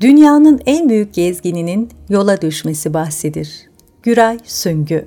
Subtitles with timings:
[0.00, 3.68] Dünyanın en büyük gezgininin yola düşmesi bahsidir.
[4.02, 5.06] Güray Süngü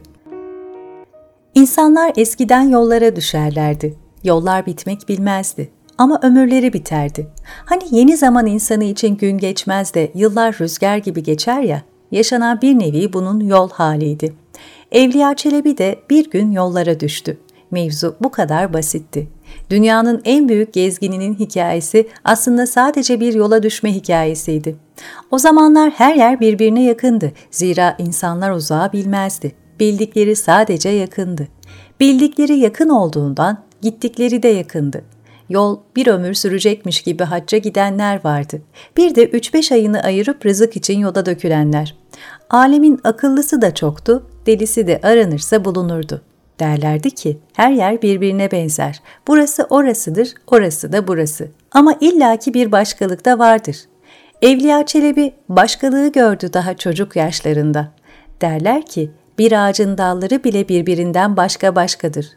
[1.56, 3.96] İnsanlar eskiden yollara düşerlerdi.
[4.24, 5.72] Yollar bitmek bilmezdi.
[5.98, 7.27] Ama ömürleri biterdi.
[7.66, 11.81] Hani yeni zaman insanı için gün geçmez de yıllar rüzgar gibi geçer ya,
[12.11, 14.33] yaşanan bir nevi bunun yol haliydi.
[14.91, 17.37] Evliya Çelebi de bir gün yollara düştü.
[17.71, 19.27] Mevzu bu kadar basitti.
[19.70, 24.75] Dünyanın en büyük gezgininin hikayesi aslında sadece bir yola düşme hikayesiydi.
[25.31, 27.32] O zamanlar her yer birbirine yakındı.
[27.51, 29.51] Zira insanlar uzağı bilmezdi.
[29.79, 31.47] Bildikleri sadece yakındı.
[32.00, 35.04] Bildikleri yakın olduğundan gittikleri de yakındı.
[35.50, 38.62] Yol bir ömür sürecekmiş gibi hacca gidenler vardı.
[38.98, 41.96] Bir de 3-5 ayını ayırıp rızık için yola dökülenler.
[42.49, 46.22] Alemin akıllısı da çoktu, delisi de aranırsa bulunurdu.
[46.62, 49.02] Derlerdi ki her yer birbirine benzer.
[49.28, 51.48] Burası orasıdır, orası da burası.
[51.72, 53.78] Ama illaki bir başkalık da vardır.
[54.42, 57.88] Evliya Çelebi başkalığı gördü daha çocuk yaşlarında.
[58.41, 62.30] Derler ki bir ağacın dalları bile birbirinden başka başkadır.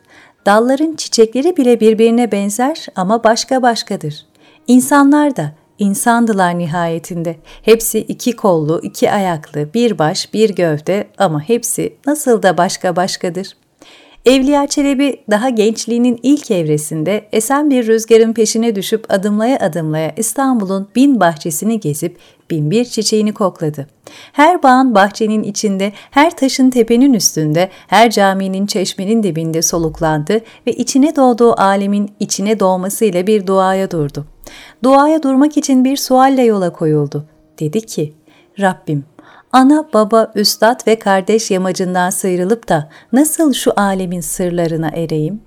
[0.47, 4.27] Dalların çiçekleri bile birbirine benzer ama başka başkadır.
[4.67, 7.37] İnsanlar da insandılar nihayetinde.
[7.63, 13.57] Hepsi iki kollu, iki ayaklı, bir baş, bir gövde ama hepsi nasıl da başka başkadır.
[14.25, 21.21] Evliya Çelebi daha gençliğinin ilk evresinde esen bir rüzgarın peşine düşüp adımlaya adımlaya İstanbul'un bin
[21.21, 22.19] bahçesini gezip
[22.51, 23.87] bin bir çiçeğini kokladı.
[24.33, 31.17] Her bağın bahçenin içinde, her taşın tepenin üstünde, her caminin çeşmenin dibinde soluklandı ve içine
[31.17, 34.27] doğduğu alemin içine doğmasıyla bir duaya durdu.
[34.85, 37.27] Duaya durmak için bir sualle yola koyuldu.
[37.59, 38.15] Dedi ki,
[38.61, 39.05] Rabbim
[39.55, 45.41] ana, baba, üstad ve kardeş yamacından sıyrılıp da nasıl şu alemin sırlarına ereyim?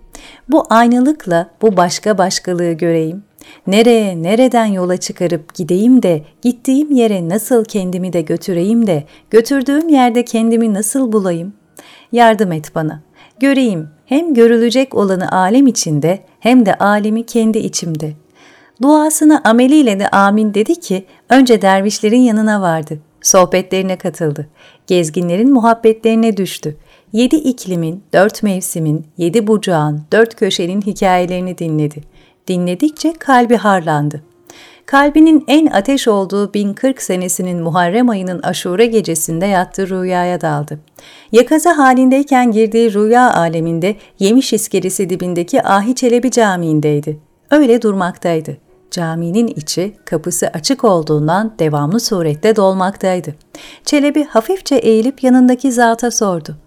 [0.50, 3.24] Bu aynalıkla bu başka başkalığı göreyim.
[3.68, 10.26] Nereye, nereden yola çıkarıp gideyim de, gittiğim yere nasıl kendimi de götüreyim de, götürdüğüm yerde
[10.26, 11.54] kendimi nasıl bulayım?
[12.12, 13.02] Yardım et bana.
[13.40, 18.14] Göreyim hem görülecek olanı alem içinde hem de alemi kendi içimde.
[18.82, 23.00] Duasını ameliyle de amin dedi ki önce dervişlerin yanına vardı.
[23.28, 24.48] Sohbetlerine katıldı.
[24.88, 26.78] Gezginlerin muhabbetlerine düştü.
[27.14, 32.04] Yedi iklimin, dört mevsimin, yedi bucağın, dört köşenin hikayelerini dinledi.
[32.48, 34.24] Dinledikçe kalbi harlandı.
[34.86, 40.80] Kalbinin en ateş olduğu 1040 senesinin Muharrem ayının aşure gecesinde yattığı rüyaya daldı.
[41.32, 47.20] Yakaza halindeyken girdiği rüya aleminde Yemiş iskelesi dibindeki Ahi Çelebi Camii'ndeydi.
[47.52, 48.67] Öyle durmaktaydı.
[48.92, 53.36] Caminin içi kapısı açık olduğundan devamlı surette dolmaktaydı.
[53.86, 56.58] Çelebi hafifçe eğilip yanındaki zata sordu.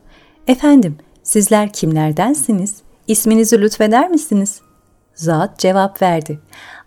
[0.47, 2.75] Efendim, sizler kimlerdensiniz?
[3.09, 4.61] İsminizi lütfeder misiniz?
[5.15, 6.41] Zat cevap verdi.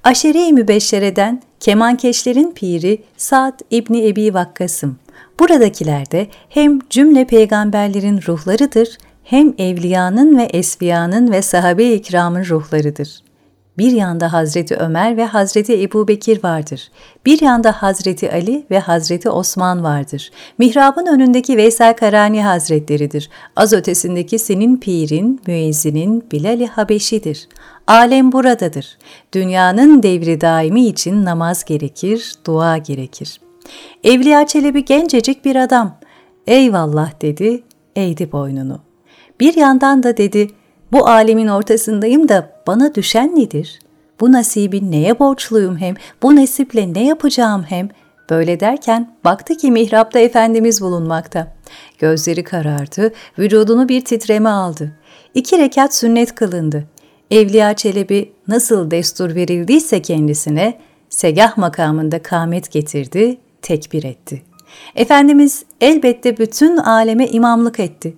[0.04, 5.00] Aşere-i Mübeşşere'den kemankeşlerin piri Sa'd İbni Ebi Vakkas'ım.
[5.40, 13.24] Buradakiler de hem cümle peygamberlerin ruhlarıdır, hem evliyanın ve esfiyanın ve sahabe-i ikramın ruhlarıdır.
[13.78, 16.92] Bir yanda Hazreti Ömer ve Hazreti Ebu Bekir vardır.
[17.26, 20.32] Bir yanda Hazreti Ali ve Hazreti Osman vardır.
[20.58, 23.30] Mihrabın önündeki Veysel Karani Hazretleridir.
[23.56, 27.48] Az ötesindeki senin pirin, müezzinin Bilal-i Habeşi'dir.
[27.88, 28.98] Alem buradadır.
[29.34, 33.40] Dünyanın devri daimi için namaz gerekir, dua gerekir.
[34.04, 35.98] Evliya Çelebi gencecik bir adam.
[36.48, 37.64] Eyvallah dedi,
[37.96, 38.80] eğdi boynunu.
[39.40, 40.50] Bir yandan da dedi,
[40.94, 43.80] bu alemin ortasındayım da bana düşen nedir?
[44.20, 47.90] Bu nasibin neye borçluyum hem, bu nesiple ne yapacağım hem?
[48.30, 51.54] Böyle derken baktı ki mihrapta Efendimiz bulunmakta.
[52.00, 54.92] Gözleri karardı, vücudunu bir titreme aldı.
[55.34, 56.84] İki rekat sünnet kılındı.
[57.32, 60.80] Evliya Çelebi nasıl destur verildiyse kendisine,
[61.10, 64.42] segah makamında kâmet getirdi, tekbir etti.
[64.96, 68.14] Efendimiz elbette bütün aleme imamlık etti.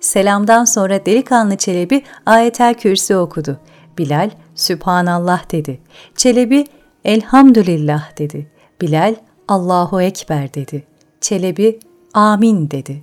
[0.00, 3.60] Selamdan sonra delikanlı Çelebi ayetel kürsi okudu.
[3.98, 5.80] Bilal, Sübhanallah dedi.
[6.16, 6.66] Çelebi,
[7.04, 8.50] Elhamdülillah dedi.
[8.80, 9.14] Bilal,
[9.48, 10.84] Allahu Ekber dedi.
[11.20, 11.80] Çelebi,
[12.14, 13.02] Amin dedi.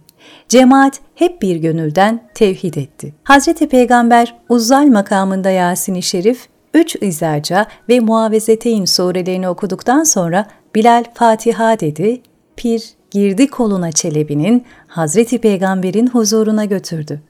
[0.49, 3.13] Cemaat hep bir gönülden tevhid etti.
[3.23, 10.45] Hazreti Peygamber Uzzal makamında Yasin-i Şerif, üç izaca ve muavezeteyn surelerini okuduktan sonra
[10.75, 12.21] Bilal Fatiha dedi,
[12.55, 17.21] Pir girdi koluna Çelebi'nin Hazreti Peygamber'in huzuruna götürdü.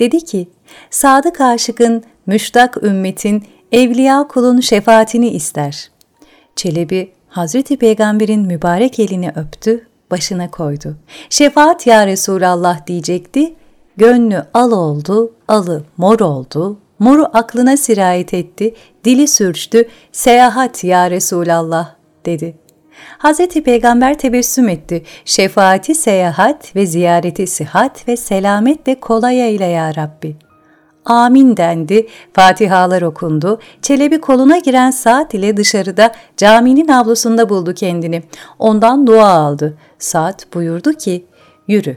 [0.00, 0.48] Dedi ki,
[0.90, 5.90] sadık aşıkın, müştak ümmetin, evliya kulun şefaatini ister.
[6.56, 10.96] Çelebi, Hazreti Peygamber'in mübarek elini öptü, başına koydu.
[11.30, 13.54] Şefaat ya Resulallah diyecekti,
[13.96, 18.74] gönlü al oldu, alı mor oldu, moru aklına sirayet etti,
[19.04, 21.94] dili sürçtü, seyahat ya Resulallah
[22.26, 22.54] dedi.
[23.18, 25.02] Hazreti Peygamber tebessüm etti.
[25.24, 30.36] Şefaati seyahat ve ziyareti sihat ve selamet de kolay eyle ya Rabbi.
[31.04, 38.22] Amin dendi, fatihalar okundu, Çelebi koluna giren saat ile dışarıda caminin avlusunda buldu kendini.
[38.58, 39.78] Ondan dua aldı.
[39.98, 41.26] Saat buyurdu ki,
[41.68, 41.96] yürü,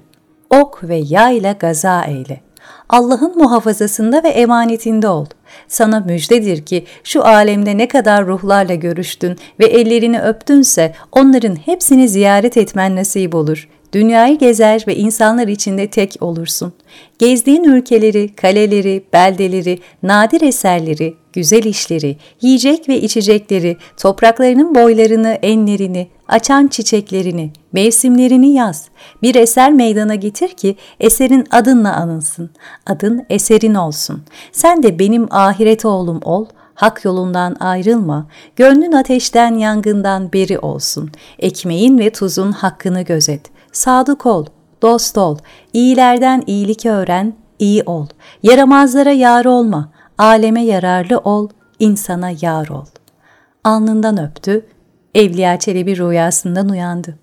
[0.49, 2.41] ok ve yayla gaza eyle.
[2.89, 5.25] Allah'ın muhafazasında ve emanetinde ol.
[5.67, 12.57] Sana müjdedir ki şu alemde ne kadar ruhlarla görüştün ve ellerini öptünse onların hepsini ziyaret
[12.57, 13.67] etmen nasip olur.
[13.95, 16.73] Dünyayı gezer ve insanlar içinde tek olursun.
[17.19, 26.67] Gezdiğin ülkeleri, kaleleri, beldeleri, nadir eserleri, güzel işleri, yiyecek ve içecekleri, topraklarının boylarını, enlerini, açan
[26.67, 28.87] çiçeklerini, mevsimlerini yaz.
[29.21, 32.49] Bir eser meydana getir ki eserin adınla anılsın.
[32.85, 34.23] Adın eserin olsun.
[34.51, 41.11] Sen de benim ahiret oğlum ol, hak yolundan ayrılma, gönlün ateşten yangından beri olsun.
[41.39, 43.54] Ekmeğin ve tuzun hakkını gözet.
[43.75, 44.45] Sadık ol,
[44.81, 45.37] dost ol,
[45.73, 48.07] iyilerden iyilik öğren, iyi ol.
[48.43, 51.49] Yaramazlara yar olma, aleme yararlı ol,
[51.79, 52.85] insana yar ol.
[53.63, 54.65] Alnından öptü,
[55.15, 57.17] Evliya Çelebi rüyasından uyandı.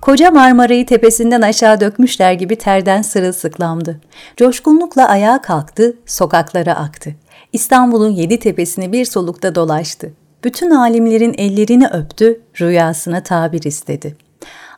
[0.00, 4.00] Koca Marmara'yı tepesinden aşağı dökmüşler gibi terden sırılsıklamdı.
[4.36, 7.14] Coşkunlukla ayağa kalktı, sokaklara aktı.
[7.52, 10.12] İstanbul'un yedi tepesini bir solukta dolaştı.
[10.44, 14.27] Bütün alimlerin ellerini öptü, rüyasına tabir istedi.''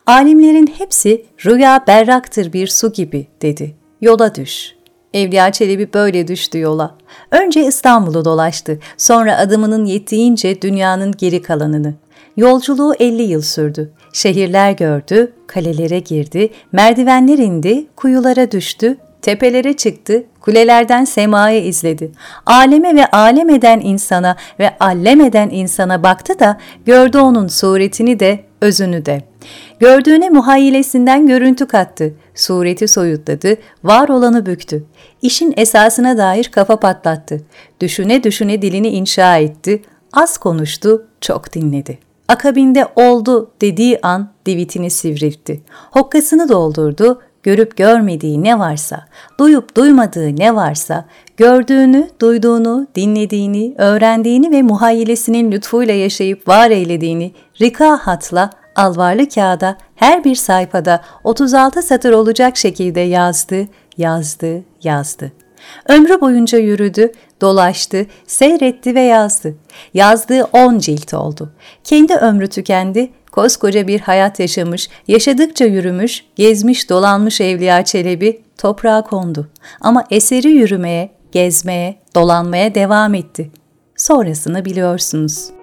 [0.05, 3.75] Alimlerin hepsi rüya berraktır bir su gibi dedi.
[4.01, 4.75] Yola düş.
[5.13, 6.95] Evliya Çelebi böyle düştü yola.
[7.31, 11.93] Önce İstanbul'u dolaştı, sonra adımının yettiğince dünyanın geri kalanını.
[12.37, 13.91] Yolculuğu 50 yıl sürdü.
[14.13, 22.11] Şehirler gördü, kalelere girdi, merdivenler indi, kuyulara düştü, tepelere çıktı, kulelerden semayı izledi.
[22.45, 28.39] Aleme ve alem eden insana ve allem eden insana baktı da gördü onun suretini de,
[28.61, 29.21] özünü de.
[29.79, 34.83] Gördüğüne muhayyilesinden görüntü kattı, sureti soyutladı, var olanı büktü.
[35.21, 37.41] İşin esasına dair kafa patlattı.
[37.79, 39.81] Düşüne düşüne dilini inşa etti,
[40.13, 41.99] az konuştu, çok dinledi.
[42.27, 45.61] Akabinde oldu dediği an divitini sivriltti.
[45.91, 49.05] Hokkasını doldurdu, görüp görmediği ne varsa,
[49.39, 51.05] duyup duymadığı ne varsa,
[51.37, 60.23] gördüğünü, duyduğunu, dinlediğini, öğrendiğini ve muhayyilesinin lütfuyla yaşayıp var eylediğini rika hatla alvarlı kağıda her
[60.23, 63.67] bir sayfada 36 satır olacak şekilde yazdı,
[63.97, 65.31] yazdı, yazdı.
[65.89, 67.11] Ömrü boyunca yürüdü,
[67.41, 69.55] dolaştı, seyretti ve yazdı.
[69.93, 71.51] Yazdığı on cilt oldu.
[71.83, 79.47] Kendi ömrü tükendi, koskoca bir hayat yaşamış, yaşadıkça yürümüş, gezmiş dolanmış Evliya Çelebi toprağa kondu.
[79.81, 83.51] Ama eseri yürümeye, gezmeye, dolanmaya devam etti.
[83.95, 85.60] Sonrasını biliyorsunuz.''